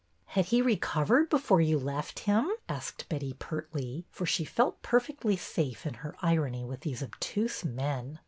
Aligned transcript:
Had 0.25 0.45
he 0.45 0.63
recovered 0.63 1.29
before 1.29 1.61
you 1.61 1.77
left 1.77 2.17
him?" 2.21 2.49
asked 2.67 3.07
Betty, 3.07 3.33
pertly, 3.33 4.05
for 4.09 4.25
she 4.25 4.43
felt 4.43 4.81
perfectly 4.81 5.37
safe 5.37 5.85
in 5.85 5.93
her 5.93 6.15
irony 6.23 6.65
with 6.65 6.79
these 6.79 7.03
obtuse 7.03 7.63
men. 7.63 8.17